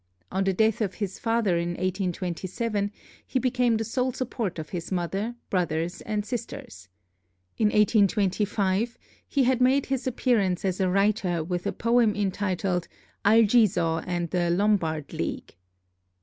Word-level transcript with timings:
On 0.31 0.43
the 0.43 0.51
death 0.53 0.81
of 0.81 0.95
his 0.95 1.19
father 1.19 1.59
in 1.59 1.73
1827 1.75 2.91
he 3.23 3.37
became 3.37 3.77
the 3.77 3.83
sole 3.83 4.11
support 4.11 4.57
of 4.57 4.69
his 4.69 4.91
mother, 4.91 5.35
brothers, 5.51 6.01
and 6.01 6.25
sisters. 6.25 6.87
In 7.59 7.67
1825 7.67 8.97
he 9.27 9.43
had 9.43 9.61
made 9.61 9.85
his 9.85 10.07
appearance 10.07 10.65
as 10.65 10.79
a 10.79 10.89
writer 10.89 11.43
with 11.43 11.67
a 11.67 11.71
poem 11.71 12.15
entitled 12.15 12.87
'Algiso 13.23 14.03
and 14.07 14.31
the 14.31 14.49
Lombard 14.49 15.13
League.' 15.13 15.55